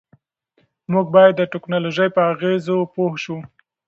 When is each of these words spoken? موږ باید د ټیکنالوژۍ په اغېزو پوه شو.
موږ 0.91 1.05
باید 1.15 1.33
د 1.37 1.41
ټیکنالوژۍ 1.53 2.09
په 2.15 2.21
اغېزو 2.31 2.77
پوه 2.93 3.13
شو. 3.23 3.37